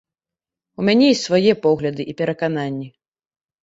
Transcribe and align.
У 0.79 0.85
мяне 0.87 1.05
ёсць 1.17 1.23
свае 1.29 1.53
погляды 1.69 2.11
і 2.11 2.19
перакананні. 2.25 2.95